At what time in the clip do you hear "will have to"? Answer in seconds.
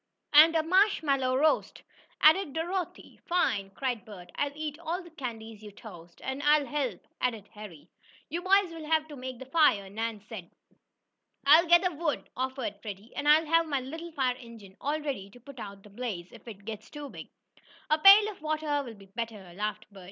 8.73-9.15